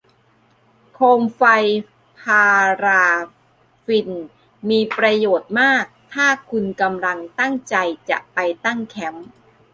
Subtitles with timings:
[0.93, 1.43] โคมไฟ
[2.19, 2.45] พา
[2.83, 3.05] รา
[3.85, 4.09] ฟิน
[4.69, 7.75] มีประโยชน์มากถ้าคุณกำลังตั้งใจ
[8.09, 9.29] จะไปตั้งแคมป์